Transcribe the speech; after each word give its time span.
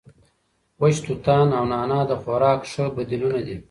وچ 0.81 0.95
توتان 1.05 1.47
او 1.57 1.63
نعناع 1.71 2.03
د 2.09 2.13
خوراک 2.21 2.61
ښه 2.71 2.83
بدیلونه 2.95 3.39
دي. 3.47 3.55